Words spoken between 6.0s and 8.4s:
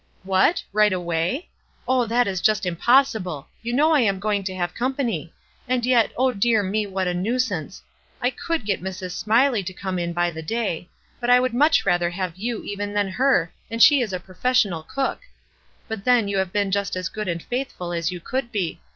oh, dear me, what a nuisance! I